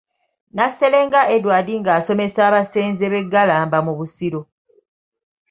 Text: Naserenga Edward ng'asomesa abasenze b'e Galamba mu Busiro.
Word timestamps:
Naserenga 0.55 1.21
Edward 1.35 1.67
ng'asomesa 1.81 2.39
abasenze 2.49 3.05
b'e 3.11 3.21
Galamba 3.33 3.77
mu 3.87 3.93
Busiro. 3.99 4.41